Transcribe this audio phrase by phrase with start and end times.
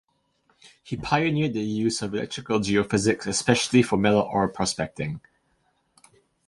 [0.81, 5.21] He pioneered the use of electrical geophysics, especially for metal-ore prospecting.